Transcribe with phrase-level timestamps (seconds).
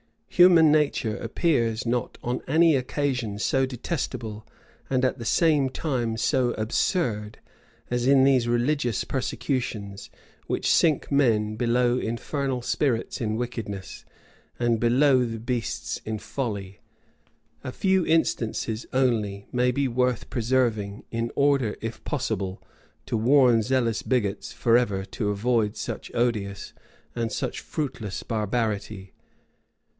[0.29, 4.47] Human nature appears not on any occasion so detestable,
[4.89, 7.37] and at the same time so absurd,
[7.91, 10.09] as in these religious persecutions,
[10.47, 14.03] which sink men below infernal spirits in wickedness,
[14.57, 16.79] and below the beasts in folly.
[17.63, 22.63] A few instances only may be worth preserving, in order, if possible,
[23.05, 26.73] to warn zealous bigots forever to avoid such odious
[27.15, 29.13] and such fruitless barbarity.